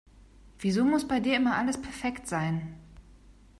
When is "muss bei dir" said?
0.83-1.35